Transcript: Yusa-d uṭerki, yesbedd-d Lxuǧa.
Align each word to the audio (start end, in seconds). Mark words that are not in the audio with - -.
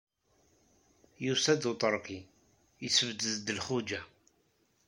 Yusa-d 1.25 1.63
uṭerki, 1.71 2.19
yesbedd-d 2.83 3.47
Lxuǧa. 3.57 4.01